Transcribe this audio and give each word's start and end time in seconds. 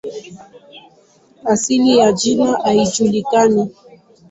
Asili 1.45 1.97
ya 1.97 2.11
jina 2.13 2.51
haijulikani. 2.57 3.71